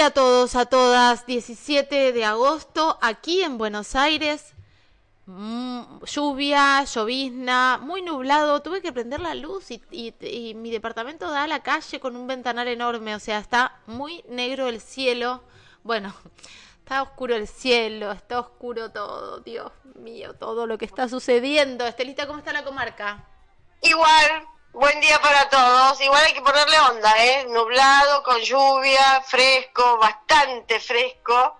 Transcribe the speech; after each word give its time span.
a 0.00 0.10
todos, 0.10 0.56
a 0.56 0.64
todas. 0.64 1.26
17 1.26 2.12
de 2.12 2.24
agosto, 2.24 2.98
aquí 3.02 3.42
en 3.42 3.58
Buenos 3.58 3.94
Aires. 3.94 4.54
Mm, 5.26 6.02
lluvia, 6.04 6.84
llovizna, 6.84 7.78
muy 7.82 8.00
nublado. 8.00 8.62
Tuve 8.62 8.80
que 8.80 8.92
prender 8.92 9.20
la 9.20 9.34
luz 9.34 9.70
y, 9.70 9.82
y, 9.90 10.54
mi 10.54 10.70
departamento 10.70 11.30
da 11.30 11.44
a 11.44 11.46
la 11.46 11.62
calle 11.62 12.00
con 12.00 12.16
un 12.16 12.26
ventanal 12.26 12.66
enorme. 12.68 13.14
O 13.14 13.20
sea, 13.20 13.38
está 13.38 13.78
muy 13.86 14.24
negro 14.28 14.68
el 14.68 14.80
cielo. 14.80 15.42
Bueno, 15.82 16.14
está 16.78 17.02
oscuro 17.02 17.36
el 17.36 17.46
cielo, 17.46 18.10
está 18.10 18.40
oscuro 18.40 18.90
todo. 18.90 19.40
Dios 19.40 19.70
mío, 19.96 20.32
todo 20.34 20.66
lo 20.66 20.78
que 20.78 20.86
está 20.86 21.10
sucediendo. 21.10 21.86
Estelita, 21.86 22.26
¿cómo 22.26 22.38
está 22.38 22.54
la 22.54 22.64
comarca? 22.64 23.26
Igual, 23.82 24.46
Buen 24.72 25.00
día 25.00 25.20
para 25.20 25.48
todos. 25.48 26.00
Igual 26.00 26.24
hay 26.24 26.32
que 26.32 26.42
ponerle 26.42 26.78
onda, 26.80 27.12
¿eh? 27.24 27.46
Nublado, 27.48 28.22
con 28.22 28.40
lluvia, 28.40 29.20
fresco, 29.26 29.98
bastante 29.98 30.78
fresco. 30.78 31.58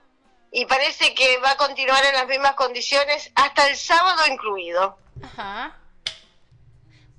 Y 0.52 0.64
parece 0.66 1.14
que 1.14 1.38
va 1.38 1.52
a 1.52 1.56
continuar 1.56 2.04
en 2.04 2.14
las 2.14 2.26
mismas 2.26 2.54
condiciones 2.54 3.30
hasta 3.34 3.68
el 3.68 3.76
sábado 3.76 4.22
incluido. 4.28 4.98
Ajá. 5.22 5.76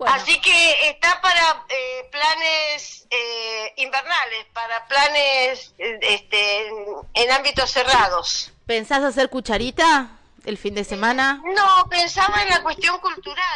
Así 0.08 0.40
que 0.42 0.90
está 0.90 1.22
para 1.22 1.66
eh, 1.70 2.10
planes 2.12 3.06
eh, 3.10 3.74
invernales, 3.78 4.46
para 4.54 4.88
planes 4.88 5.76
este, 5.78 6.68
en 7.14 7.32
ámbitos 7.32 7.70
cerrados. 7.70 8.52
¿Pensás 8.66 9.04
hacer 9.04 9.30
cucharita? 9.30 10.18
el 10.46 10.58
fin 10.58 10.76
de 10.76 10.84
semana? 10.84 11.42
No, 11.44 11.88
pensaba 11.90 12.42
en 12.42 12.50
la 12.50 12.62
cuestión 12.64 13.00
cultural. 13.00 13.51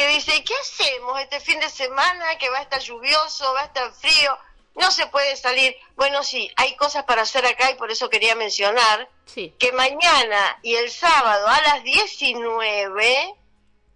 Que 0.00 0.08
dice, 0.08 0.42
¿qué 0.44 0.54
hacemos 0.54 1.20
este 1.20 1.40
fin 1.40 1.60
de 1.60 1.68
semana 1.68 2.38
que 2.38 2.48
va 2.48 2.60
a 2.60 2.62
estar 2.62 2.80
lluvioso, 2.80 3.52
va 3.52 3.60
a 3.60 3.64
estar 3.66 3.92
frío? 3.92 4.38
No 4.74 4.90
se 4.90 5.06
puede 5.08 5.36
salir. 5.36 5.76
Bueno, 5.94 6.22
sí, 6.22 6.50
hay 6.56 6.74
cosas 6.76 7.04
para 7.04 7.20
hacer 7.20 7.44
acá 7.44 7.70
y 7.70 7.74
por 7.74 7.90
eso 7.90 8.08
quería 8.08 8.34
mencionar 8.34 9.10
que 9.34 9.72
mañana 9.72 10.58
y 10.62 10.74
el 10.74 10.90
sábado 10.90 11.46
a 11.46 11.60
las 11.60 11.84
19 11.84 13.34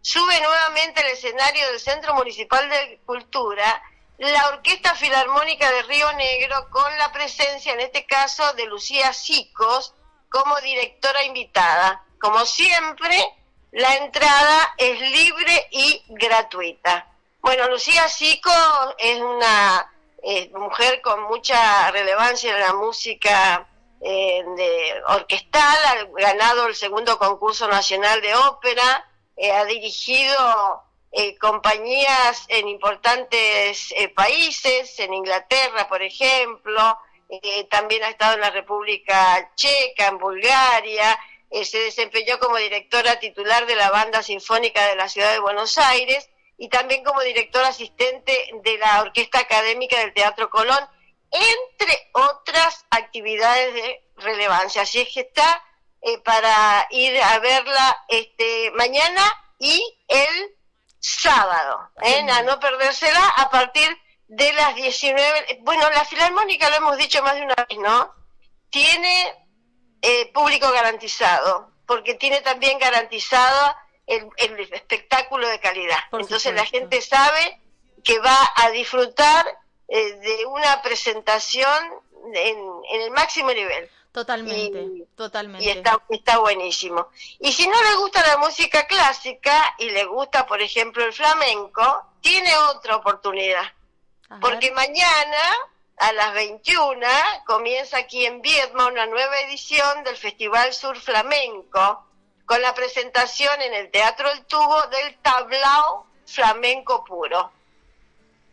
sube 0.02 0.40
nuevamente 0.42 1.00
el 1.00 1.06
escenario 1.06 1.66
del 1.68 1.80
Centro 1.80 2.12
Municipal 2.12 2.68
de 2.68 3.00
Cultura 3.06 3.82
la 4.18 4.48
Orquesta 4.50 4.94
Filarmónica 4.96 5.70
de 5.70 5.84
Río 5.84 6.12
Negro 6.12 6.68
con 6.68 6.98
la 6.98 7.12
presencia, 7.12 7.72
en 7.72 7.80
este 7.80 8.04
caso, 8.04 8.52
de 8.52 8.66
Lucía 8.66 9.14
Sicos, 9.14 9.94
como 10.28 10.60
directora 10.60 11.24
invitada. 11.24 12.04
Como 12.20 12.44
siempre, 12.44 13.24
la 13.74 13.96
entrada 13.96 14.74
es 14.78 15.00
libre 15.00 15.66
y 15.72 16.02
gratuita. 16.08 17.08
Bueno, 17.40 17.68
Lucía 17.68 18.06
Sico 18.08 18.52
es 18.98 19.20
una 19.20 19.90
mujer 20.54 21.02
con 21.02 21.24
mucha 21.24 21.90
relevancia 21.90 22.54
en 22.54 22.60
la 22.60 22.72
música 22.72 23.66
eh, 24.00 24.44
orquestal, 25.08 25.76
ha 25.86 26.20
ganado 26.20 26.68
el 26.68 26.76
segundo 26.76 27.18
concurso 27.18 27.66
nacional 27.66 28.20
de 28.20 28.34
ópera, 28.36 29.10
eh, 29.36 29.50
ha 29.50 29.64
dirigido 29.64 30.84
eh, 31.10 31.36
compañías 31.38 32.44
en 32.48 32.68
importantes 32.68 33.92
países, 34.14 35.00
en 35.00 35.14
Inglaterra, 35.14 35.88
por 35.88 36.00
ejemplo, 36.00 36.96
también 37.68 38.04
ha 38.04 38.10
estado 38.10 38.34
en 38.34 38.40
la 38.40 38.50
República 38.50 39.50
Checa, 39.56 40.06
en 40.06 40.18
Bulgaria, 40.18 41.18
eh, 41.50 41.64
se 41.64 41.78
desempeñó 41.78 42.38
como 42.38 42.56
directora 42.56 43.18
titular 43.18 43.66
de 43.66 43.76
la 43.76 43.90
Banda 43.90 44.22
Sinfónica 44.22 44.86
de 44.88 44.96
la 44.96 45.08
Ciudad 45.08 45.32
de 45.32 45.38
Buenos 45.38 45.78
Aires 45.78 46.28
y 46.56 46.68
también 46.68 47.04
como 47.04 47.20
directora 47.20 47.68
asistente 47.68 48.50
de 48.62 48.78
la 48.78 49.00
Orquesta 49.00 49.40
Académica 49.40 49.98
del 49.98 50.14
Teatro 50.14 50.50
Colón, 50.50 50.78
entre 51.30 52.10
otras 52.12 52.86
actividades 52.90 53.74
de 53.74 54.04
relevancia. 54.16 54.82
Así 54.82 55.00
es 55.00 55.08
que 55.12 55.20
está 55.20 55.62
eh, 56.02 56.18
para 56.18 56.86
ir 56.90 57.20
a 57.22 57.38
verla 57.38 58.04
este 58.08 58.70
mañana 58.72 59.22
y 59.58 59.82
el 60.08 60.54
sábado, 61.00 61.90
a 61.96 62.42
no 62.42 62.60
perdérsela 62.60 63.28
a 63.36 63.50
partir 63.50 63.88
de 64.28 64.52
las 64.54 64.74
19, 64.74 65.60
bueno, 65.62 65.88
la 65.90 66.04
Filarmónica 66.04 66.70
lo 66.70 66.76
hemos 66.76 66.96
dicho 66.96 67.22
más 67.22 67.34
de 67.34 67.42
una 67.42 67.54
vez, 67.68 67.78
¿no? 67.78 68.14
Tiene 68.70 69.43
eh, 70.04 70.30
público 70.32 70.70
garantizado, 70.70 71.70
porque 71.86 72.14
tiene 72.14 72.40
también 72.40 72.78
garantizado 72.78 73.74
el, 74.06 74.28
espectáculo 74.72 75.48
de 75.48 75.60
calidad. 75.60 75.98
Entonces 76.12 76.54
la 76.54 76.64
gente 76.64 77.00
sabe 77.00 77.60
que 78.02 78.18
va 78.18 78.38
a 78.56 78.70
disfrutar 78.70 79.46
eh, 79.88 80.12
de 80.16 80.46
una 80.46 80.82
presentación 80.82 81.78
en, 82.34 83.00
el 83.00 83.10
máximo 83.10 83.52
nivel. 83.52 83.90
Totalmente, 84.12 85.06
totalmente. 85.16 85.64
Y 85.64 85.70
está, 85.70 86.00
está 86.08 86.38
buenísimo. 86.38 87.08
Y 87.40 87.52
si 87.52 87.66
no 87.66 87.82
le 87.82 87.94
gusta 87.96 88.24
la 88.26 88.36
música 88.36 88.86
clásica 88.86 89.74
y 89.78 89.90
le 89.90 90.04
gusta, 90.04 90.46
por 90.46 90.62
ejemplo, 90.62 91.04
el 91.04 91.12
flamenco, 91.12 92.06
tiene 92.20 92.54
otra 92.56 92.96
oportunidad 92.96 93.64
porque 94.40 94.70
mañana 94.72 95.38
a 95.96 96.12
las 96.12 96.34
21 96.34 97.06
comienza 97.46 97.98
aquí 97.98 98.26
en 98.26 98.42
Viedma 98.42 98.86
una 98.86 99.06
nueva 99.06 99.40
edición 99.40 100.02
del 100.04 100.16
Festival 100.16 100.72
Sur 100.72 100.98
Flamenco 100.98 102.06
con 102.46 102.60
la 102.60 102.74
presentación 102.74 103.60
en 103.62 103.74
el 103.74 103.90
Teatro 103.90 104.30
El 104.30 104.44
Tubo 104.46 104.82
del 104.88 105.16
tablao 105.18 106.06
flamenco 106.26 107.04
puro. 107.04 107.52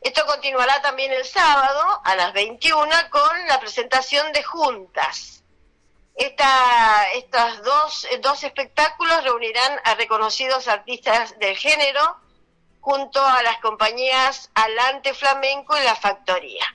Esto 0.01 0.25
continuará 0.25 0.81
también 0.81 1.11
el 1.11 1.25
sábado 1.25 2.01
a 2.03 2.15
las 2.15 2.33
21 2.33 2.89
con 3.09 3.47
la 3.47 3.59
presentación 3.59 4.31
de 4.33 4.43
Juntas. 4.43 5.43
Estos 6.15 7.63
dos, 7.63 8.07
dos 8.21 8.43
espectáculos 8.43 9.23
reunirán 9.23 9.79
a 9.83 9.95
reconocidos 9.95 10.67
artistas 10.67 11.37
del 11.39 11.57
género 11.57 12.17
junto 12.79 13.23
a 13.25 13.41
las 13.43 13.59
compañías 13.59 14.49
Alante 14.53 15.13
Flamenco 15.13 15.77
y 15.77 15.83
La 15.83 15.95
Factoría. 15.95 16.65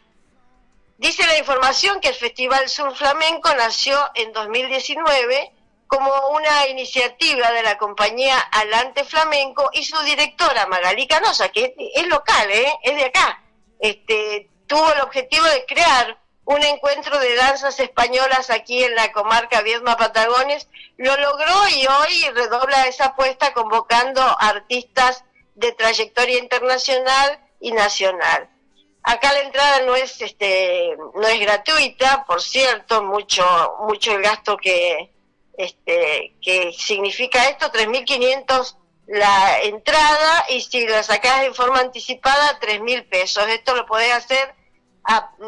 Dice 0.99 1.27
la 1.27 1.37
información 1.37 2.01
que 2.01 2.09
el 2.09 2.15
Festival 2.15 2.69
Sur 2.71 2.97
Flamenco 2.97 3.53
nació 3.55 3.99
en 4.15 4.33
2019 4.33 5.53
como 5.87 6.11
una 6.31 6.67
iniciativa 6.69 7.53
de 7.53 7.63
la 7.63 7.77
compañía 7.77 8.39
Alante 8.39 9.05
Flamenco 9.05 9.69
y 9.75 9.85
su 9.85 10.01
directora 10.03 10.67
Magalí 10.67 11.07
Canosa, 11.07 11.51
que 11.51 11.75
es 11.95 12.07
local, 12.07 12.51
¿eh? 12.51 12.73
es 12.83 12.97
de 12.97 13.05
acá, 13.05 13.43
este, 13.79 14.49
tuvo 14.67 14.91
el 14.95 15.01
objetivo 15.01 15.45
de 15.45 15.67
crear 15.67 16.19
un 16.47 16.63
encuentro 16.63 17.19
de 17.19 17.35
danzas 17.35 17.79
españolas 17.79 18.49
aquí 18.49 18.83
en 18.83 18.95
la 18.95 19.13
comarca 19.13 19.61
Viedma 19.61 19.99
Patagones, 19.99 20.67
lo 20.97 21.15
logró 21.19 21.69
y 21.69 21.87
hoy 21.87 22.31
redobla 22.35 22.87
esa 22.87 23.07
apuesta 23.07 23.53
convocando 23.53 24.23
artistas 24.41 25.25
de 25.57 25.73
trayectoria 25.73 26.39
internacional 26.39 27.39
y 27.61 27.73
nacional. 27.73 28.49
Acá 29.09 29.33
la 29.33 29.43
entrada 29.43 29.83
no 29.83 29.95
es 29.95 30.21
este 30.21 30.97
no 31.15 31.29
es 31.29 31.39
gratuita, 31.39 32.25
por 32.27 32.43
cierto, 32.43 33.05
mucho 33.05 33.45
mucho 33.87 34.11
el 34.11 34.21
gasto 34.21 34.57
que 34.57 35.13
este 35.57 36.35
que 36.43 36.73
significa 36.73 37.49
esto, 37.49 37.71
3500 37.71 38.77
la 39.07 39.61
entrada 39.63 40.47
y 40.49 40.61
si 40.61 40.89
la 40.89 41.05
sacás 41.05 41.45
en 41.45 41.55
forma 41.55 41.79
anticipada 41.79 42.59
3000 42.59 43.05
pesos. 43.05 43.47
Esto 43.47 43.77
lo 43.77 43.87
podés 43.87 44.13
hacer 44.13 44.53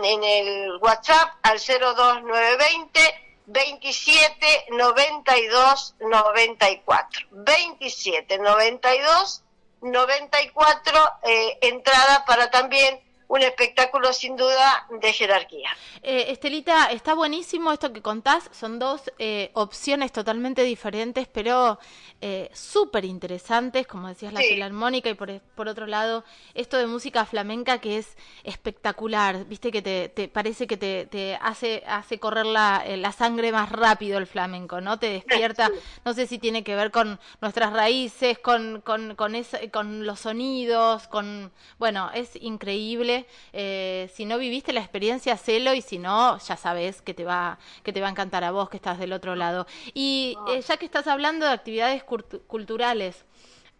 en 0.05 0.23
el 0.23 0.77
WhatsApp 0.81 1.33
al 1.43 1.59
02920 1.59 3.01
27 3.47 4.67
92 4.71 5.97
94. 5.99 7.27
27 7.33 8.39
92 8.39 9.43
94 9.81 11.13
eh, 11.25 11.59
entrada 11.63 12.25
para 12.25 12.53
también 12.53 13.08
un 13.29 13.43
espectáculo 13.43 14.13
sin 14.13 14.37
duda 14.37 14.87
de 14.89 15.13
jerarquía. 15.13 15.71
Eh, 16.03 16.27
Estelita, 16.29 16.87
está 16.87 17.15
buenísimo 17.15 17.73
esto 17.73 17.93
que 17.93 18.01
contás, 18.01 18.49
son 18.53 18.79
dos 18.79 19.13
eh, 19.19 19.51
opciones 19.53 20.13
totalmente 20.13 20.65
diferentes, 20.65 21.29
pero 21.29 21.79
eh, 22.21 22.51
súper 22.55 23.05
interesantes, 23.05 23.87
como 23.87 24.09
decías, 24.09 24.33
la 24.33 24.41
filarmónica 24.41 25.11
y 25.11 25.15
por, 25.15 25.41
por, 25.55 25.69
otro 25.69 25.87
lado, 25.87 26.25
esto 26.55 26.79
de 26.79 26.87
música 26.87 27.27
flamenca 27.27 27.79
que 27.79 27.99
es 27.99 28.17
espectacular, 28.45 29.45
viste 29.45 29.71
que 29.71 29.83
te, 29.83 30.29
parece 30.29 30.67
que 30.67 30.79
te, 30.79 31.07
te, 31.07 31.37
hace, 31.41 31.85
hace 31.87 32.19
correr 32.19 32.47
la, 32.47 32.83
eh, 32.87 32.97
la, 32.97 33.13
sangre 33.13 33.53
más 33.53 33.71
rápido 33.71 34.17
el 34.19 34.27
flamenco, 34.27 34.81
¿no? 34.81 34.99
Te 34.99 35.11
despierta, 35.13 35.71
no 36.05 36.15
sé 36.15 36.27
si 36.27 36.39
tiene 36.39 36.65
que 36.65 36.75
ver 36.75 36.91
con 36.91 37.21
nuestras 37.43 37.75
raíces, 37.75 38.39
con, 38.39 38.81
con, 38.81 39.15
con, 39.17 39.35
con 39.71 40.07
los 40.07 40.21
sonidos, 40.21 41.09
con, 41.09 41.53
bueno, 41.79 42.11
es 42.15 42.37
increíble 42.37 43.18
eh, 43.53 44.11
si 44.15 44.25
no 44.25 44.39
viviste 44.39 44.73
la 44.73 44.81
experiencia, 44.81 45.37
celo 45.37 45.75
y 45.75 45.83
si 45.83 45.99
no, 45.99 46.39
ya 46.39 46.57
sabes 46.57 47.03
que 47.03 47.15
te 47.15 47.25
va, 47.25 47.59
que 47.83 47.93
te 47.93 48.01
va 48.01 48.09
a 48.09 48.11
encantar 48.11 48.45
a 48.45 48.51
vos 48.51 48.69
que 48.69 48.77
estás 48.77 48.99
del 48.99 49.13
otro 49.13 49.35
lado. 49.35 49.67
Y 49.95 50.37
eh, 50.49 50.61
ya 50.61 50.77
que 50.77 50.85
estás 50.87 51.07
hablando 51.07 51.47
de 51.47 51.53
actividades 51.53 52.05
culturales 52.05 53.25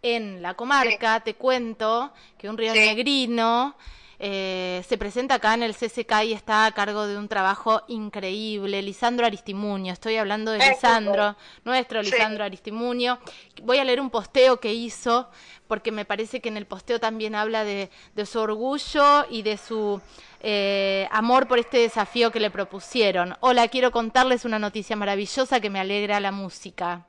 en 0.01 0.41
la 0.41 0.53
comarca, 0.53 1.19
te 1.21 1.35
cuento 1.35 2.13
que 2.37 2.49
un 2.49 2.57
río 2.57 2.73
negrino 2.73 3.75
eh, 4.21 4.83
se 4.87 4.97
presenta 4.97 5.35
acá 5.35 5.53
en 5.53 5.63
el 5.63 5.73
CCK 5.73 6.23
y 6.25 6.33
está 6.33 6.65
a 6.65 6.71
cargo 6.73 7.07
de 7.07 7.17
un 7.17 7.29
trabajo 7.29 7.83
increíble. 7.87 8.81
Lisandro 8.81 9.25
Aristimuño, 9.25 9.93
estoy 9.93 10.17
hablando 10.17 10.51
de 10.51 10.59
Lisandro, 10.59 11.37
nuestro 11.63 12.01
Lisandro 12.01 12.43
Aristimuño. 12.43 13.19
Voy 13.63 13.77
a 13.77 13.85
leer 13.85 14.01
un 14.01 14.09
posteo 14.09 14.59
que 14.59 14.73
hizo 14.73 15.29
porque 15.67 15.91
me 15.91 16.03
parece 16.03 16.41
que 16.41 16.49
en 16.49 16.57
el 16.57 16.65
posteo 16.65 16.99
también 16.99 17.33
habla 17.33 17.63
de, 17.63 17.89
su 18.25 18.39
orgullo 18.39 19.25
y 19.29 19.43
de 19.43 19.55
su 19.55 20.01
eh, 20.41 21.07
amor 21.11 21.47
por 21.47 21.59
este 21.59 21.77
desafío 21.77 22.31
que 22.31 22.41
le 22.41 22.51
propusieron. 22.51 23.35
Hola, 23.39 23.67
quiero 23.69 23.91
contarles 23.91 24.43
una 24.43 24.59
noticia 24.59 24.95
maravillosa 24.95 25.61
que 25.61 25.69
me 25.69 25.79
alegra 25.79 26.19
la 26.19 26.31
música. 26.31 27.05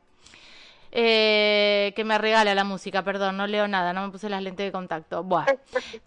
Eh, 0.93 1.93
que 1.95 2.03
me 2.03 2.19
regala 2.19 2.53
la 2.55 2.65
música, 2.65 3.05
perdón, 3.05 3.37
no 3.37 3.47
leo 3.47 3.69
nada, 3.69 3.93
no 3.93 4.05
me 4.05 4.11
puse 4.11 4.29
las 4.29 4.43
lentes 4.43 4.67
de 4.67 4.73
contacto. 4.73 5.23
Buah. 5.23 5.47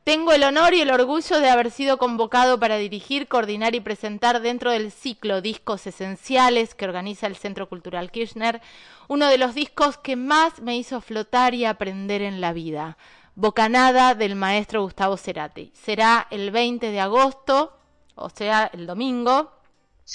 Tengo 0.03 0.33
el 0.33 0.43
honor 0.43 0.73
y 0.73 0.81
el 0.81 0.91
orgullo 0.91 1.39
de 1.39 1.49
haber 1.49 1.71
sido 1.71 1.97
convocado 1.97 2.59
para 2.59 2.75
dirigir, 2.75 3.27
coordinar 3.27 3.75
y 3.75 3.79
presentar 3.79 4.41
dentro 4.41 4.71
del 4.71 4.91
ciclo 4.91 5.41
Discos 5.41 5.87
Esenciales 5.87 6.75
que 6.75 6.85
organiza 6.85 7.27
el 7.27 7.37
Centro 7.37 7.69
Cultural 7.69 8.11
Kirchner, 8.11 8.61
uno 9.07 9.27
de 9.29 9.37
los 9.37 9.55
discos 9.55 9.97
que 9.97 10.17
más 10.17 10.61
me 10.61 10.75
hizo 10.75 10.99
flotar 10.99 11.53
y 11.53 11.63
aprender 11.63 12.21
en 12.21 12.41
la 12.41 12.51
vida. 12.51 12.97
Bocanada 13.35 14.15
del 14.15 14.35
maestro 14.35 14.81
Gustavo 14.83 15.17
Cerati. 15.17 15.71
Será 15.73 16.27
el 16.29 16.51
20 16.51 16.91
de 16.91 16.99
agosto, 16.99 17.77
o 18.15 18.29
sea, 18.29 18.69
el 18.73 18.85
domingo, 18.85 19.51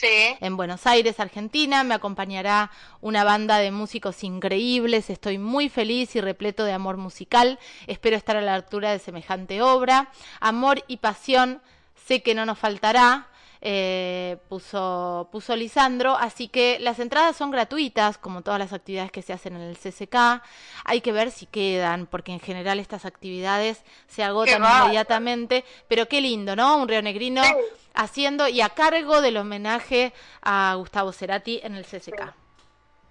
en 0.03 0.57
Buenos 0.57 0.87
Aires, 0.87 1.19
Argentina. 1.19 1.83
Me 1.83 1.95
acompañará 1.95 2.71
una 3.01 3.25
banda 3.25 3.59
de 3.59 3.71
músicos 3.71 4.23
increíbles. 4.23 5.11
Estoy 5.11 5.39
muy 5.39 5.69
feliz 5.69 6.15
y 6.15 6.21
repleto 6.21 6.65
de 6.65 6.73
amor 6.73 6.97
musical. 6.97 7.59
Espero 7.87 8.17
estar 8.17 8.37
a 8.37 8.43
la 8.43 8.55
altura 8.55 8.93
de 8.93 8.99
semejante 8.99 9.63
obra. 9.63 10.11
Amor 10.41 10.85
y 10.89 10.99
pasión 10.99 11.63
sé 12.07 12.23
que 12.23 12.35
no 12.35 12.47
nos 12.47 12.59
faltará. 12.59 13.29
Eh, 13.61 14.37
puso, 14.49 15.29
puso 15.33 15.57
Lisandro, 15.57 16.17
así 16.17 16.47
que 16.47 16.79
las 16.79 17.01
entradas 17.01 17.35
son 17.35 17.51
gratuitas, 17.51 18.17
como 18.17 18.43
todas 18.43 18.61
las 18.61 18.73
actividades 18.73 19.11
que 19.11 19.21
se 19.21 19.33
hacen 19.33 19.57
en 19.57 19.63
el 19.63 19.77
CCK. 19.77 20.43
Hay 20.85 21.01
que 21.01 21.11
ver 21.11 21.33
si 21.33 21.47
quedan, 21.47 22.07
porque 22.07 22.31
en 22.31 22.39
general 22.39 22.79
estas 22.79 23.05
actividades 23.05 23.83
se 24.07 24.23
agotan 24.23 24.63
inmediatamente, 24.63 25.65
pero 25.89 26.07
qué 26.07 26.21
lindo, 26.21 26.55
¿no? 26.55 26.77
Un 26.77 26.87
Río 26.87 27.03
Negrino 27.03 27.43
haciendo 27.99 28.47
y 28.47 28.61
a 28.61 28.71
cargo 28.71 29.21
del 29.21 29.37
homenaje 29.37 30.13
a 30.41 30.75
Gustavo 30.77 31.13
Cerati 31.13 31.61
en 31.65 31.75
el 31.75 31.85
CCK. 31.85 32.33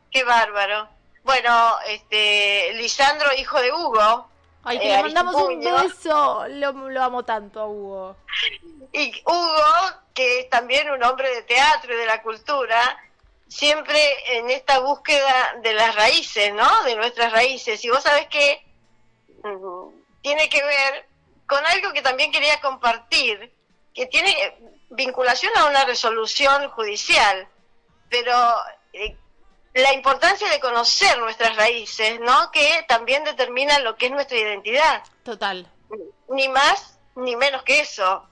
Qué 0.10 0.24
bárbaro. 0.24 0.88
Bueno, 1.24 1.76
este 1.88 2.74
Lisandro, 2.76 3.34
hijo 3.34 3.62
de 3.62 3.72
Hugo. 3.74 4.30
Ay, 4.64 4.80
que 4.80 4.86
le 4.86 4.96
eh, 4.96 5.04
mandamos 5.04 5.36
un 5.36 5.60
beso. 5.60 6.48
Lo, 6.48 6.72
lo 6.72 7.04
amo 7.04 7.24
tanto 7.26 7.60
a 7.60 7.68
Hugo. 7.68 8.16
Y 8.94 9.12
Hugo, 9.26 9.94
que 10.14 10.40
es 10.40 10.50
también 10.50 10.90
un 10.90 11.04
hombre 11.04 11.36
de 11.36 11.42
teatro 11.44 11.94
y 11.94 11.98
de 11.98 12.06
la 12.06 12.22
cultura, 12.22 12.98
siempre 13.50 14.00
en 14.38 14.50
esta 14.50 14.80
búsqueda 14.80 15.58
de 15.62 15.74
las 15.74 15.96
raíces, 15.96 16.54
¿no? 16.54 16.84
De 16.84 16.96
nuestras 16.96 17.34
raíces. 17.34 17.84
Y 17.84 17.90
vos 17.90 18.04
sabés 18.04 18.28
que 18.28 18.64
mm, 19.44 19.90
tiene 20.22 20.48
que 20.48 20.64
ver 20.64 21.06
con 21.46 21.66
algo 21.66 21.92
que 21.92 22.02
también 22.02 22.32
quería 22.32 22.62
compartir, 22.62 23.54
que 23.94 24.06
tiene 24.06 24.34
vinculación 24.90 25.52
a 25.58 25.66
una 25.66 25.86
resolución 25.86 26.70
judicial, 26.70 27.48
pero 28.10 28.34
eh, 28.94 29.16
la 29.74 29.94
importancia 29.94 30.50
de 30.50 30.60
conocer 30.60 31.20
nuestras 31.20 31.56
raíces, 31.56 32.20
¿no? 32.20 32.52
Que 32.52 32.86
también 32.88 33.24
determina 33.24 33.80
lo 33.80 33.96
que 33.96 34.08
es 34.08 34.12
nuestra 34.12 34.38
identidad. 34.38 35.04
Total. 35.24 35.72
Ni 36.30 36.48
más 36.50 37.00
ni 37.16 37.36
menos 37.36 37.64
que 37.64 37.82
eso. 37.82 38.28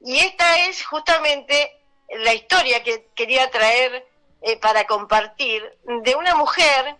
Y 0.00 0.18
esta 0.18 0.66
es 0.66 0.84
justamente 0.84 1.72
la 2.08 2.34
historia 2.34 2.82
que 2.82 3.08
quería 3.14 3.50
traer 3.50 4.06
eh, 4.42 4.58
para 4.58 4.86
compartir 4.86 5.62
de 5.84 6.14
una 6.14 6.34
mujer 6.34 6.96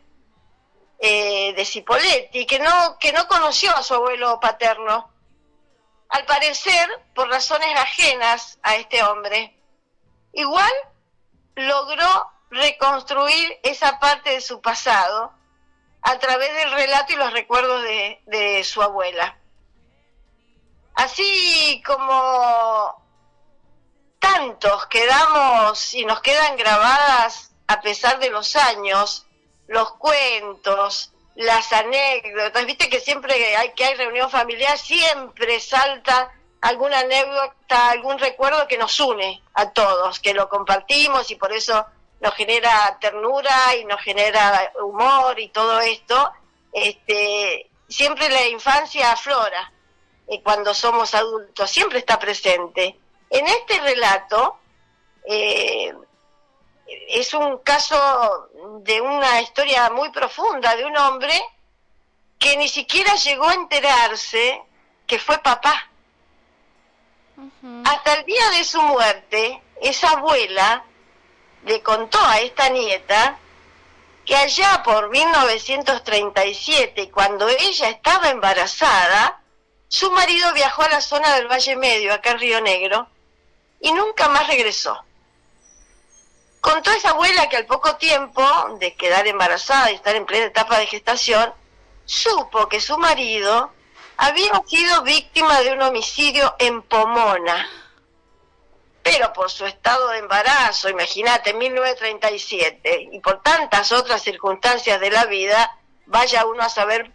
eh, 0.99 1.52
de 1.55 1.64
Cipoletti 1.64 2.46
que 2.46 2.58
no 2.58 2.96
que 2.99 3.12
no 3.12 3.28
conoció 3.28 3.70
a 3.76 3.82
su 3.82 3.94
abuelo 3.94 4.40
paterno 4.40 5.11
al 6.08 6.24
parecer 6.24 6.88
por 7.14 7.28
razones 7.28 7.68
ajenas 7.78 8.58
a 8.62 8.76
este 8.76 9.02
hombre. 9.02 9.56
Igual 10.32 10.72
logró 11.54 12.30
reconstruir 12.50 13.58
esa 13.62 13.98
parte 13.98 14.30
de 14.30 14.40
su 14.40 14.60
pasado 14.60 15.32
a 16.02 16.18
través 16.18 16.54
del 16.54 16.70
relato 16.70 17.12
y 17.12 17.16
los 17.16 17.32
recuerdos 17.32 17.82
de, 17.82 18.62
su 18.64 18.82
abuela. 18.82 19.36
Así 20.94 21.82
como 21.84 23.04
tantos 24.18 24.86
quedamos 24.86 25.94
y 25.94 26.04
nos 26.04 26.20
quedan 26.20 26.56
grabadas 26.56 27.52
a 27.66 27.80
pesar 27.80 28.18
de 28.18 28.30
los 28.30 28.54
años, 28.56 29.26
los 29.66 29.94
cuentos, 29.94 31.12
las 31.36 31.72
anécdotas, 31.72 32.64
viste 32.66 32.88
que 32.88 33.00
siempre 33.00 33.56
hay 33.56 33.72
que 33.72 33.84
hay 33.84 33.94
reunión 33.94 34.30
familiar, 34.30 34.76
siempre 34.78 35.60
salta 35.60 36.32
alguna 36.62 37.00
anécdota, 37.00 37.90
algún 37.90 38.18
recuerdo 38.18 38.66
que 38.66 38.78
nos 38.78 38.98
une 39.00 39.42
a 39.54 39.70
todos, 39.70 40.18
que 40.20 40.34
lo 40.34 40.48
compartimos 40.48 41.30
y 41.30 41.36
por 41.36 41.52
eso 41.52 41.86
nos 42.20 42.34
genera 42.34 42.96
ternura 43.00 43.76
y 43.78 43.84
nos 43.84 44.00
genera 44.00 44.72
humor 44.82 45.38
y 45.38 45.48
todo 45.48 45.80
esto. 45.80 46.32
Este, 46.72 47.70
siempre 47.88 48.28
la 48.30 48.46
infancia 48.46 49.12
aflora 49.12 49.72
y 50.28 50.40
cuando 50.40 50.74
somos 50.74 51.14
adultos, 51.14 51.70
siempre 51.70 51.98
está 51.98 52.18
presente. 52.18 52.98
En 53.30 53.46
este 53.46 53.78
relato, 53.80 54.58
eh, 55.28 55.92
es 57.08 57.34
un 57.34 57.58
caso 57.58 58.48
de 58.80 59.00
una 59.00 59.40
historia 59.40 59.90
muy 59.90 60.10
profunda 60.10 60.76
de 60.76 60.84
un 60.84 60.96
hombre 60.96 61.34
que 62.38 62.56
ni 62.56 62.68
siquiera 62.68 63.14
llegó 63.16 63.48
a 63.48 63.54
enterarse 63.54 64.62
que 65.06 65.18
fue 65.18 65.38
papá. 65.38 65.90
Hasta 67.84 68.14
el 68.14 68.24
día 68.24 68.50
de 68.50 68.64
su 68.64 68.80
muerte, 68.80 69.62
esa 69.80 70.10
abuela 70.10 70.84
le 71.64 71.82
contó 71.82 72.18
a 72.24 72.40
esta 72.40 72.68
nieta 72.68 73.38
que 74.24 74.34
allá 74.34 74.82
por 74.82 75.10
1937, 75.10 77.10
cuando 77.10 77.48
ella 77.48 77.88
estaba 77.88 78.30
embarazada, 78.30 79.40
su 79.88 80.10
marido 80.10 80.52
viajó 80.52 80.82
a 80.82 80.88
la 80.88 81.00
zona 81.00 81.34
del 81.34 81.46
Valle 81.46 81.76
Medio, 81.76 82.12
acá 82.12 82.32
en 82.32 82.40
Río 82.40 82.61
Negro, 82.61 83.06
y 83.80 83.92
nunca 83.92 84.28
más 84.28 84.49
regresó. 84.49 85.05
Contó 86.66 86.90
esa 86.90 87.11
abuela 87.11 87.49
que 87.49 87.58
al 87.58 87.66
poco 87.66 87.94
tiempo 87.94 88.42
de 88.80 88.92
quedar 88.96 89.28
embarazada 89.28 89.92
y 89.92 89.94
estar 89.94 90.16
en 90.16 90.26
plena 90.26 90.46
etapa 90.46 90.76
de 90.80 90.88
gestación, 90.88 91.54
supo 92.06 92.68
que 92.68 92.80
su 92.80 92.99
marido 92.99 93.73
había 94.16 94.50
sido 94.66 95.02
víctima 95.02 95.61
de 95.61 95.75
un 95.75 95.82
homicidio 95.82 96.56
en 96.58 96.82
Pomona. 96.82 97.68
Pero 99.00 99.32
por 99.32 99.49
su 99.49 99.64
estado 99.64 100.08
de 100.08 100.18
embarazo, 100.18 100.88
imagínate, 100.88 101.50
en 101.50 101.58
1937, 101.58 103.11
y 103.12 103.20
por 103.20 103.40
tantas 103.44 103.92
otras 103.92 104.23
circunstancias 104.23 104.99
de 104.99 105.12
la 105.12 105.26
vida, 105.26 105.78
vaya 106.06 106.46
uno 106.46 106.64
a 106.64 106.68
saber 106.68 107.12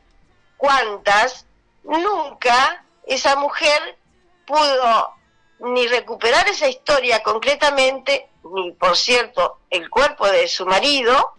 cuántas, 0.55 1.45
nunca 1.83 2.85
esa 3.05 3.35
mujer 3.35 3.97
pudo 4.45 5.13
ni 5.61 5.87
recuperar 5.87 6.47
esa 6.47 6.67
historia 6.67 7.21
concretamente, 7.21 8.29
ni 8.43 8.71
por 8.71 8.97
cierto 8.97 9.59
el 9.69 9.89
cuerpo 9.89 10.27
de 10.27 10.47
su 10.47 10.65
marido, 10.65 11.33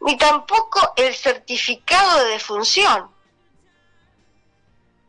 ni 0.00 0.16
tampoco 0.16 0.92
el 0.96 1.14
certificado 1.14 2.24
de 2.24 2.30
defunción. 2.30 3.10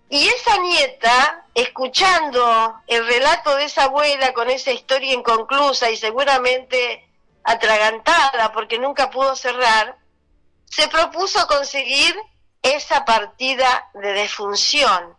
Y 0.09 0.27
esa 0.27 0.57
nieta, 0.57 1.45
escuchando 1.53 2.81
el 2.87 3.05
relato 3.05 3.55
de 3.55 3.65
esa 3.65 3.83
abuela 3.83 4.33
con 4.33 4.49
esa 4.49 4.71
historia 4.71 5.13
inconclusa 5.13 5.91
y 5.91 5.97
seguramente 5.97 7.07
atragantada 7.43 8.51
porque 8.51 8.79
nunca 8.79 9.09
pudo 9.09 9.35
cerrar, 9.35 9.97
se 10.65 10.87
propuso 10.87 11.45
conseguir 11.47 12.15
esa 12.61 13.05
partida 13.05 13.89
de 13.93 14.13
defunción 14.13 15.15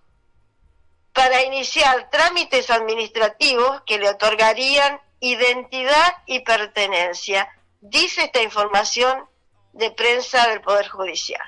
para 1.13 1.43
iniciar 1.43 2.09
trámites 2.11 2.71
administrativos 2.71 3.83
que 3.83 3.99
le 3.99 4.09
otorgarían 4.09 5.01
identidad 5.21 6.15
y 6.27 6.41
pertenencia, 6.41 7.49
dice 7.81 8.25
esta 8.25 8.43
información 8.43 9.27
de 9.73 9.91
prensa 9.91 10.49
del 10.49 10.61
Poder 10.61 10.89
Judicial. 10.89 11.43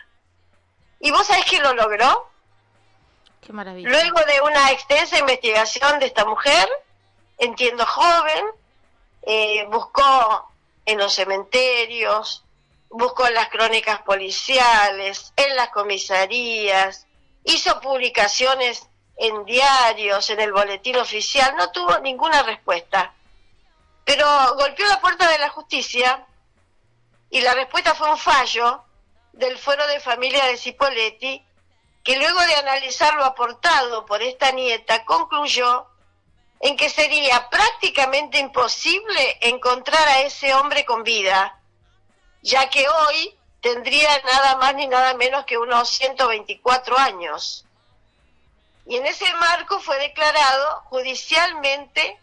¿Y 1.01 1.11
vos 1.11 1.27
sabés 1.27 1.45
que 1.47 1.59
lo 1.59 1.73
logró? 1.75 2.31
Qué 3.41 3.53
maravilla. 3.53 3.89
Luego 3.89 4.21
de 4.25 4.41
una 4.41 4.71
extensa 4.71 5.19
investigación 5.19 5.99
de 5.99 6.07
esta 6.07 6.25
mujer, 6.25 6.69
entiendo 7.39 7.85
joven, 7.85 8.45
eh, 9.23 9.67
buscó 9.71 10.49
en 10.85 10.99
los 10.99 11.15
cementerios, 11.15 12.45
buscó 12.91 13.27
en 13.27 13.35
las 13.35 13.49
crónicas 13.49 14.03
policiales, 14.03 15.33
en 15.37 15.57
las 15.57 15.71
comisarías, 15.71 17.07
hizo 17.45 17.81
publicaciones 17.81 18.89
en 19.17 19.45
diarios, 19.45 20.31
en 20.31 20.41
el 20.41 20.53
boletín 20.53 20.97
oficial, 20.97 21.55
no 21.57 21.71
tuvo 21.71 21.99
ninguna 21.99 22.43
respuesta. 22.43 23.15
Pero 24.05 24.27
golpeó 24.57 24.87
la 24.87 25.01
puerta 25.01 25.31
de 25.31 25.39
la 25.39 25.51
justicia 25.51 26.27
y 27.31 27.41
la 27.41 27.55
respuesta 27.55 27.95
fue 27.95 28.11
un 28.11 28.19
fallo 28.19 28.85
del 29.33 29.57
Fuero 29.59 29.87
de 29.87 30.01
Familia 30.01 30.45
de 30.47 30.57
Cipoletti, 30.57 31.45
que 32.05 32.17
luego 32.17 32.41
de 32.41 32.55
analizar 32.57 33.15
lo 33.15 33.25
aportado 33.25 34.05
por 34.05 34.23
esta 34.23 34.51
nieta, 34.51 35.05
concluyó 35.05 35.87
en 36.61 36.77
que 36.77 36.91
sería 36.91 37.49
prácticamente 37.49 38.39
imposible 38.39 39.39
encontrar 39.41 40.07
a 40.09 40.21
ese 40.21 40.55
hombre 40.55 40.85
con 40.85 41.03
vida, 41.03 41.61
ya 42.43 42.69
que 42.71 42.87
hoy 42.89 43.37
tendría 43.61 44.11
nada 44.25 44.57
más 44.57 44.75
ni 44.75 44.87
nada 44.87 45.15
menos 45.15 45.45
que 45.45 45.59
unos 45.59 45.89
124 45.89 46.99
años. 46.99 47.65
Y 48.87 48.97
en 48.97 49.07
ese 49.07 49.33
marco 49.35 49.79
fue 49.81 49.99
declarado 49.99 50.81
judicialmente 50.87 52.19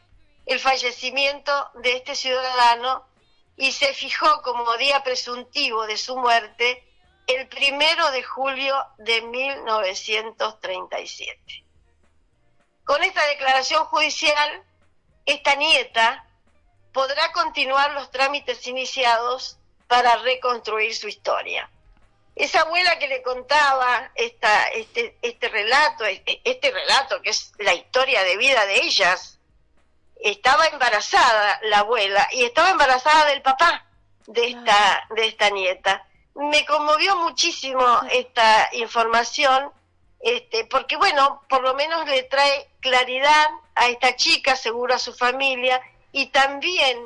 el 0.46 0.60
fallecimiento 0.60 1.72
de 1.76 1.96
este 1.98 2.16
ciudadano 2.16 3.06
y 3.56 3.72
se 3.72 3.94
fijó 3.94 4.42
como 4.42 4.76
día 4.78 5.04
presuntivo 5.04 5.86
de 5.86 5.98
su 5.98 6.18
muerte 6.18 6.84
el 7.28 7.48
primero 7.48 8.10
de 8.12 8.24
julio 8.24 8.76
de 8.98 9.22
1937. 9.22 11.66
Con 12.84 13.04
esta 13.04 13.24
declaración 13.28 13.86
judicial, 13.86 14.64
esta 15.26 15.54
nieta 15.56 16.26
podrá 16.92 17.32
continuar 17.34 17.92
los 17.92 18.10
trámites 18.10 18.66
iniciados 18.66 19.60
para 19.88 20.16
reconstruir 20.18 20.96
su 20.96 21.08
historia. 21.08 21.70
Esa 22.40 22.62
abuela 22.62 22.98
que 22.98 23.10
le 23.10 23.22
contaba 23.22 24.12
esta, 24.16 24.70
este, 24.70 25.18
este 25.22 25.50
relato, 25.50 26.06
este, 26.06 26.40
este 26.46 26.72
relato 26.72 27.22
que 27.22 27.32
es 27.32 27.52
la 27.58 27.74
historia 27.74 28.24
de 28.24 28.38
vida 28.38 28.66
de 28.66 28.78
ellas, 28.78 29.38
estaba 30.22 30.66
embarazada 30.68 31.60
la 31.64 31.80
abuela 31.80 32.26
y 32.32 32.46
estaba 32.46 32.70
embarazada 32.70 33.26
del 33.26 33.42
papá 33.42 33.86
de 34.26 34.52
esta, 34.52 35.06
de 35.18 35.28
esta 35.28 35.50
nieta. 35.50 36.08
Me 36.34 36.66
conmovió 36.66 37.18
muchísimo 37.18 37.84
esta 38.10 38.70
información 38.72 39.74
este, 40.22 40.64
porque 40.64 40.96
bueno, 40.96 41.42
por 41.50 41.62
lo 41.62 41.74
menos 41.74 42.08
le 42.08 42.24
trae 42.24 42.70
claridad 42.80 43.48
a 43.76 43.90
esta 43.90 44.16
chica, 44.16 44.56
seguro 44.56 44.96
a 44.96 45.00
su 45.00 45.14
familia, 45.14 45.82
y 46.14 46.28
también 46.28 46.98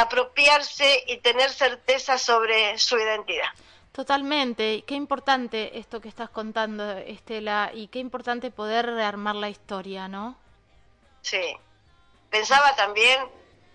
apropiarse 0.00 1.04
y 1.06 1.18
tener 1.18 1.50
certeza 1.50 2.18
sobre 2.18 2.76
su 2.78 2.98
identidad. 2.98 3.50
Totalmente, 3.92 4.84
qué 4.86 4.94
importante 4.94 5.78
esto 5.78 6.00
que 6.00 6.08
estás 6.08 6.30
contando, 6.30 6.92
Estela, 6.98 7.70
y 7.74 7.88
qué 7.88 7.98
importante 7.98 8.50
poder 8.50 8.86
rearmar 8.86 9.34
la 9.34 9.50
historia, 9.50 10.08
¿no? 10.08 10.36
Sí, 11.20 11.56
pensaba 12.30 12.74
también 12.74 13.20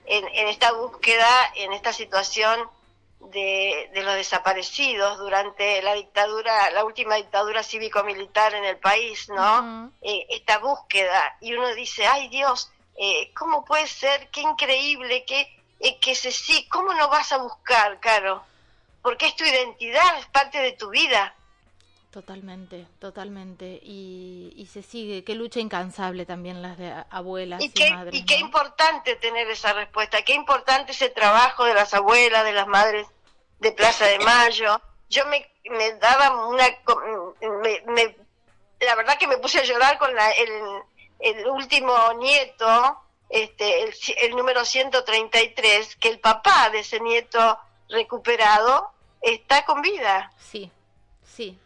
en, 0.05 0.27
en 0.27 0.47
esta 0.47 0.71
búsqueda, 0.71 1.27
en 1.55 1.71
esta 1.71 1.93
situación 1.93 2.67
de, 3.19 3.89
los 3.93 4.15
desaparecidos 4.15 5.17
durante 5.17 5.81
la 5.81 5.93
dictadura, 5.93 6.71
la 6.71 6.85
última 6.85 7.15
dictadura 7.15 7.63
cívico-militar 7.63 8.53
en 8.53 8.65
el 8.65 8.77
país, 8.77 9.29
¿no? 9.29 9.91
Eh, 10.01 10.25
esta 10.29 10.59
búsqueda, 10.59 11.37
y 11.41 11.53
uno 11.53 11.73
dice, 11.75 12.05
ay 12.05 12.29
Dios, 12.29 12.71
eh, 12.97 13.31
¿cómo 13.33 13.65
puede 13.65 13.87
ser? 13.87 14.29
Qué 14.29 14.41
increíble, 14.41 15.25
que, 15.25 15.41
eh, 15.79 15.99
que 15.99 16.15
se 16.15 16.31
sí, 16.31 16.67
¿cómo 16.69 16.93
no 16.93 17.07
vas 17.09 17.31
a 17.31 17.37
buscar, 17.37 17.99
Caro? 17.99 18.43
Porque 19.07 19.27
es 19.27 19.37
tu 19.37 19.45
identidad, 19.45 20.19
es 20.19 20.25
parte 20.25 20.57
de 20.57 20.73
tu 20.73 20.89
vida. 20.89 21.33
Totalmente, 22.11 22.87
totalmente. 22.99 23.79
Y, 23.81 24.51
y, 24.57 24.65
se 24.65 24.83
sigue, 24.83 25.23
qué 25.23 25.33
lucha 25.33 25.61
incansable 25.61 26.25
también 26.25 26.61
las 26.61 26.77
de 26.77 26.93
abuelas 27.09 27.61
y, 27.61 27.67
y 27.67 27.69
qué, 27.69 27.89
madres. 27.89 28.13
Y 28.13 28.25
qué 28.25 28.35
importante 28.35 29.15
tener 29.15 29.49
esa 29.49 29.71
respuesta, 29.71 30.23
qué 30.23 30.33
importante 30.33 30.91
ese 30.91 31.07
trabajo 31.07 31.63
de 31.63 31.73
las 31.73 31.93
abuelas, 31.93 32.43
de 32.43 32.51
las 32.51 32.67
madres 32.67 33.07
de 33.59 33.71
Plaza 33.71 34.07
de 34.07 34.19
Mayo. 34.19 34.81
Yo 35.09 35.25
me, 35.27 35.49
me 35.69 35.93
daba 35.93 36.45
una... 36.45 36.65
Me, 37.85 38.17
la 38.81 38.95
verdad 38.95 39.17
que 39.17 39.27
me 39.27 39.37
puse 39.37 39.59
a 39.59 39.63
llorar 39.63 39.97
con 39.97 40.13
la, 40.13 40.31
el, 40.31 40.51
el 41.19 41.47
último 41.47 41.93
nieto, 42.19 42.99
este, 43.29 43.83
el, 43.83 43.93
el 44.17 44.35
número 44.35 44.65
133, 44.65 45.95
que 45.95 46.09
el 46.09 46.19
papá 46.19 46.69
de 46.71 46.79
ese 46.79 46.99
nieto 46.99 47.57
recuperado 47.87 48.96
está 49.21 49.65
con 49.65 49.81
vida. 49.81 50.31
Sí, 50.39 50.71
sí, 51.23 51.57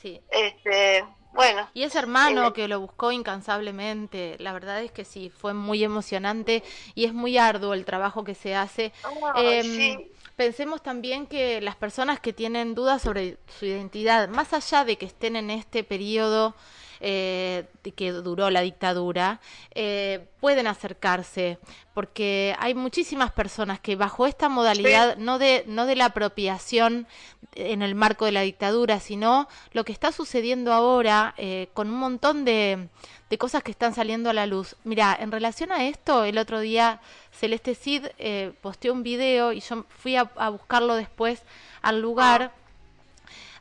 sí. 0.00 0.20
Este, 0.30 1.04
bueno. 1.32 1.68
Y 1.74 1.84
ese 1.84 1.98
hermano 1.98 2.48
eh, 2.48 2.52
que 2.52 2.68
lo 2.68 2.80
buscó 2.80 3.12
incansablemente, 3.12 4.36
la 4.38 4.52
verdad 4.52 4.82
es 4.82 4.90
que 4.90 5.04
sí, 5.04 5.30
fue 5.30 5.54
muy 5.54 5.84
emocionante 5.84 6.62
y 6.94 7.04
es 7.04 7.14
muy 7.14 7.38
arduo 7.38 7.74
el 7.74 7.84
trabajo 7.84 8.24
que 8.24 8.34
se 8.34 8.54
hace. 8.54 8.92
Em, 9.36 10.08
pensemos 10.36 10.82
también 10.82 11.26
que 11.26 11.60
las 11.60 11.76
personas 11.76 12.18
que 12.18 12.32
tienen 12.32 12.74
dudas 12.74 13.02
sobre 13.02 13.38
su 13.58 13.66
identidad, 13.66 14.28
más 14.28 14.52
allá 14.52 14.84
de 14.84 14.96
que 14.96 15.06
estén 15.06 15.36
en 15.36 15.50
este 15.50 15.84
periodo 15.84 16.54
eh, 17.00 17.64
que 17.96 18.12
duró 18.12 18.50
la 18.50 18.60
dictadura, 18.60 19.40
eh, 19.74 20.26
pueden 20.40 20.66
acercarse, 20.66 21.58
porque 21.94 22.54
hay 22.58 22.74
muchísimas 22.74 23.32
personas 23.32 23.80
que 23.80 23.96
bajo 23.96 24.26
esta 24.26 24.48
modalidad, 24.48 25.16
no, 25.16 25.38
de, 25.38 25.64
no 25.66 25.86
de 25.86 25.96
la 25.96 26.06
apropiación 26.06 27.06
en 27.54 27.82
el 27.82 27.94
marco 27.94 28.24
de 28.24 28.32
la 28.32 28.42
dictadura, 28.42 29.00
sino 29.00 29.48
lo 29.72 29.84
que 29.84 29.92
está 29.92 30.12
sucediendo 30.12 30.72
ahora 30.72 31.34
eh, 31.36 31.68
con 31.74 31.88
un 31.88 31.96
montón 31.96 32.44
de, 32.44 32.88
de, 33.28 33.38
cosas 33.38 33.62
que 33.62 33.70
están 33.70 33.94
saliendo 33.94 34.30
a 34.30 34.34
la 34.34 34.46
luz. 34.46 34.76
Mira, 34.84 35.16
en 35.18 35.32
relación 35.32 35.72
a 35.72 35.84
esto, 35.84 36.24
el 36.24 36.38
otro 36.38 36.60
día 36.60 37.00
Celeste 37.32 37.74
Cid 37.74 38.06
eh, 38.18 38.52
posteó 38.60 38.92
un 38.92 39.02
video 39.02 39.52
y 39.52 39.60
yo 39.60 39.84
fui 39.88 40.16
a, 40.16 40.30
a 40.36 40.50
buscarlo 40.50 40.96
después 40.96 41.42
al 41.82 42.00
lugar. 42.00 42.52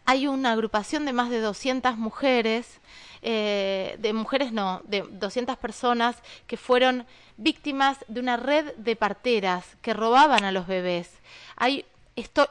Hay 0.05 0.27
una 0.27 0.53
agrupación 0.53 1.05
de 1.05 1.13
más 1.13 1.29
de 1.29 1.39
200 1.39 1.97
mujeres 1.97 2.79
eh, 3.21 3.97
de 3.99 4.13
mujeres 4.13 4.51
no, 4.51 4.81
de 4.85 5.01
200 5.01 5.57
personas 5.57 6.17
que 6.47 6.57
fueron 6.57 7.05
víctimas 7.37 7.97
de 8.07 8.19
una 8.19 8.37
red 8.37 8.73
de 8.75 8.95
parteras 8.95 9.65
que 9.81 9.93
robaban 9.93 10.43
a 10.43 10.51
los 10.51 10.67
bebés. 10.67 11.11
Hay 11.55 11.85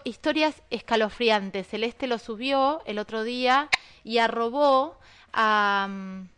historias 0.04 0.62
escalofriantes. 0.70 1.68
Celeste 1.68 2.06
lo 2.06 2.18
subió 2.18 2.82
el 2.86 2.98
otro 2.98 3.24
día 3.24 3.68
y 4.04 4.18
arrobó 4.18 4.96
a... 5.32 5.86
Mm, 5.90 6.37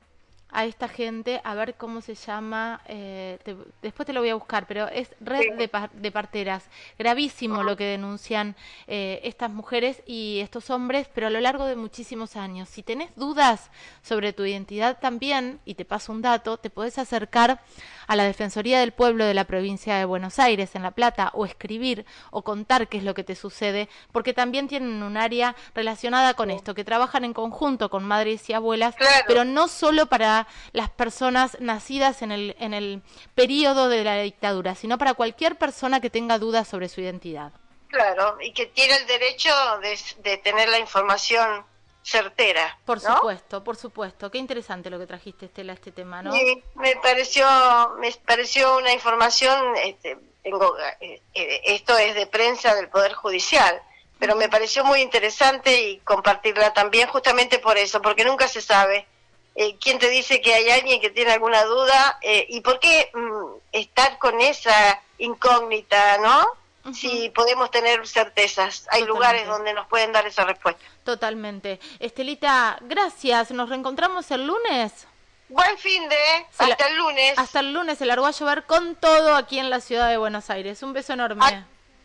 a 0.52 0.64
esta 0.64 0.88
gente 0.88 1.40
a 1.45 1.54
ver 1.54 1.75
cómo 1.75 2.00
se 2.00 2.14
llama, 2.14 2.80
eh, 2.87 3.38
después 3.83 4.07
te 4.07 4.12
lo 4.12 4.21
voy 4.21 4.30
a 4.30 4.35
buscar, 4.35 4.66
pero 4.66 4.88
es 4.88 5.11
red 5.21 5.57
de, 5.57 5.71
de, 5.92 6.11
parteras. 6.11 6.64
Gravísimo 6.99 7.62
lo 7.62 7.76
que 7.76 7.85
denuncian 7.85 8.57
eh, 8.87 9.21
estas 9.25 9.50
mujeres 9.50 10.02
y 10.07 10.40
estos 10.40 10.71
hombres, 10.71 11.09
pero 11.14 11.28
a 11.28 11.30
lo 11.30 11.40
largo 11.40 11.66
de 11.66 11.76
muchísimos 11.76 12.37
años. 12.37 12.69
Si 12.69 12.83
tenés 12.83 13.14
dudas 13.16 13.71
sobre 14.02 14.33
tu 14.33 14.45
identidad 14.45 14.99
también, 15.00 15.61
y 15.64 15.75
te 15.75 15.85
paso 15.85 16.12
un 16.12 16.23
dato, 16.23 16.57
te 16.57 16.71
podés 16.71 16.99
acercar 16.99 17.61
a 18.07 18.16
la 18.16 18.25
Defensoría 18.25 18.80
del 18.80 18.92
Pueblo 18.92 19.25
de 19.25 19.35
la 19.35 19.45
provincia 19.45 19.97
de 19.97 20.04
Buenos 20.04 20.38
Aires, 20.38 20.75
en 20.75 20.83
La 20.83 20.90
Plata, 20.90 21.30
o 21.35 21.47
escribir 21.47 22.04
o 22.30 22.42
contar 22.42 22.88
qué 22.88 22.99
es 22.99 23.04
lo 23.04 23.14
que 23.14 23.23
te 23.23 23.37
sucede, 23.37 23.88
porque 24.11 24.35
también 24.35 24.66
tienen 24.66 25.02
un 25.02 25.16
área 25.16 25.54
relacionada 25.75 26.35
con 26.35 26.50
esto, 26.50 26.75
que 26.75 26.85
trabajan 26.85 27.25
en 27.25 27.33
conjunto 27.33 27.88
con 27.88 28.04
madres 28.04 28.49
y 28.50 28.52
abuelas, 28.52 28.95
pero 29.26 29.45
no 29.45 29.69
solo 29.69 30.07
para 30.07 30.39
las 30.73 30.90
personas 30.90 31.56
nacidas 31.61 32.23
en 32.23 32.32
el, 32.32 32.56
en 32.59 32.75
el 32.75 33.02
periodo 33.35 33.88
de 33.88 34.04
la 34.04 34.20
dictadura, 34.20 34.75
sino 34.75 34.99
para 34.99 35.14
cualquier 35.14 35.56
persona 35.56 36.00
que 36.00 36.11
tenga 36.11 36.38
dudas 36.38 36.68
sobre 36.68 36.88
su 36.88 37.00
identidad. 37.00 37.52
Claro, 37.90 38.38
y 38.40 38.52
que 38.52 38.66
tiene 38.66 38.94
el 38.97 39.06
derecho 39.06 39.50
de, 40.23 40.37
tener 40.38 40.68
la 40.68 40.78
información 40.78 41.64
certera. 42.02 42.78
Por 42.85 43.00
supuesto, 43.00 43.64
por 43.64 43.76
supuesto. 43.76 44.30
Qué 44.30 44.38
interesante 44.38 44.90
lo 44.90 44.99
que 44.99 45.06
trajiste, 45.06 45.47
Estela, 45.47 45.73
este 45.73 45.90
tema, 45.90 46.23
¿no? 46.23 46.32
Sí, 46.32 46.62
me 46.76 46.97
pareció, 46.97 47.47
me 47.99 48.12
pareció 48.25 48.78
una 48.78 48.92
información, 48.92 49.75
este, 49.85 50.18
tengo, 50.42 50.76
eh, 51.00 51.20
eh, 51.35 51.61
esto 51.64 51.99
es 51.99 52.14
de 52.14 52.26
prensa 52.26 52.75
del 52.76 52.88
Poder 52.88 53.12
Judicial, 53.12 53.82
pero 54.20 54.37
me 54.37 54.49
pareció 54.49 54.85
muy 54.85 55.00
interesante 55.00 55.82
y 55.82 55.99
compartirla 55.99 56.73
también 56.73 57.09
justamente 57.09 57.59
por 57.59 57.76
eso, 57.76 58.00
porque 58.00 58.25
nunca 58.25 58.47
se 58.47 58.61
sabe 58.61 59.06
eh, 59.54 59.76
quién 59.80 59.99
te 59.99 60.09
dice 60.09 60.40
que 60.40 60.54
hay 60.54 60.71
alguien 60.71 61.00
que 61.00 61.11
tiene 61.11 61.33
alguna 61.33 61.64
duda 61.64 62.19
eh, 62.23 62.47
y 62.49 62.61
por 62.61 62.78
qué 62.80 63.11
mm, 63.12 63.59
estar 63.73 64.19
con 64.19 64.40
esa 64.40 65.00
incógnita, 65.19 66.19
¿no? 66.19 66.47
Si 66.95 67.28
podemos 67.30 67.71
tener 67.71 68.07
certezas, 68.09 68.87
hay 68.90 69.04
lugares 69.04 69.47
donde 69.47 69.75
nos 69.75 69.87
pueden 69.87 70.12
dar 70.12 70.26
esa 70.26 70.45
respuesta. 70.45 70.83
Totalmente. 71.04 71.78
Estelita, 71.99 72.78
gracias. 72.80 73.50
Nos 73.50 73.69
reencontramos 73.69 74.30
el 74.30 74.47
lunes. 74.47 75.07
Buen 75.50 75.76
fin 75.78 76.09
de, 76.09 76.16
hasta 76.57 76.87
el 76.87 76.97
lunes. 76.97 77.35
Hasta 77.37 77.61
el 77.61 77.73
lunes 77.75 77.99
se 77.99 78.07
largó 78.07 78.25
a 78.25 78.30
llover 78.30 78.64
con 78.64 78.95
todo 78.95 79.35
aquí 79.35 79.59
en 79.59 79.69
la 79.69 79.80
ciudad 79.80 80.09
de 80.09 80.16
Buenos 80.16 80.49
Aires. 80.49 80.83
Un 80.83 80.95
beso 80.95 81.12
enorme. 81.12 81.45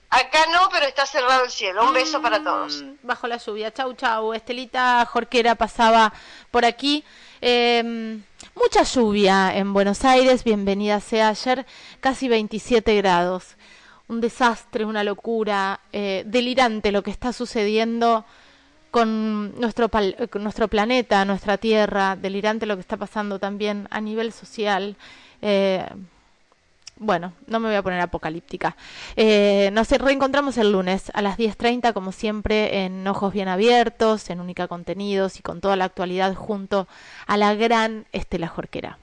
Acá 0.09 0.45
no, 0.51 0.69
pero 0.71 0.85
está 0.85 1.05
cerrado 1.05 1.43
el 1.45 1.51
cielo. 1.51 1.83
Un 1.85 1.93
beso 1.93 2.21
para 2.21 2.43
todos. 2.43 2.81
Mm, 2.81 2.93
bajo 3.03 3.27
la 3.27 3.37
lluvia. 3.37 3.71
Chau, 3.73 3.93
chau. 3.93 4.33
Estelita 4.33 5.05
Jorquera 5.05 5.55
pasaba 5.55 6.11
por 6.51 6.65
aquí. 6.65 7.03
Em, 7.47 8.23
mucha 8.55 8.81
lluvia 8.81 9.55
en 9.55 9.71
Buenos 9.71 10.03
Aires. 10.03 10.43
Bienvenida 10.43 10.99
sea 10.99 11.29
ayer. 11.29 11.67
Casi 11.99 12.27
27 12.27 12.95
grados. 12.95 13.55
Un 14.07 14.19
desastre, 14.19 14.83
una 14.83 15.03
locura. 15.03 15.79
Eh, 15.93 16.23
delirante 16.25 16.91
lo 16.91 17.03
que 17.03 17.11
está 17.11 17.33
sucediendo 17.33 18.25
con 18.89 19.53
nuestro, 19.59 19.91
con 19.91 20.41
nuestro 20.41 20.67
planeta, 20.69 21.23
nuestra 21.23 21.59
Tierra. 21.59 22.15
Delirante 22.15 22.65
lo 22.65 22.77
que 22.77 22.81
está 22.81 22.97
pasando 22.97 23.37
también 23.37 23.87
a 23.91 24.01
nivel 24.01 24.31
social. 24.31 24.95
Eh, 25.43 25.85
bueno, 26.97 27.33
no 27.47 27.59
me 27.59 27.67
voy 27.67 27.75
a 27.75 27.83
poner 27.83 27.99
apocalíptica. 27.99 28.75
Eh, 29.15 29.69
nos 29.73 29.89
reencontramos 29.89 30.57
el 30.57 30.71
lunes 30.71 31.11
a 31.13 31.21
las 31.21 31.37
10.30, 31.37 31.93
como 31.93 32.11
siempre, 32.11 32.85
en 32.85 33.07
Ojos 33.07 33.33
Bien 33.33 33.47
Abiertos, 33.47 34.29
en 34.29 34.39
Única 34.39 34.67
Contenidos 34.67 35.39
y 35.39 35.41
con 35.41 35.61
toda 35.61 35.75
la 35.75 35.85
actualidad 35.85 36.35
junto 36.35 36.87
a 37.27 37.37
la 37.37 37.53
gran 37.55 38.05
Estela 38.11 38.47
Jorquera. 38.47 38.97